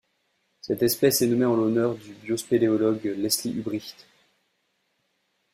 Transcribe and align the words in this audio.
Cette 0.61 0.81
espèce 0.81 1.21
est 1.21 1.27
nommée 1.27 1.45
en 1.45 1.55
l'honneur 1.55 1.93
du 1.93 2.13
biospéléologue 2.13 3.03
Leslie 3.19 3.53
Hubricht. 3.55 4.07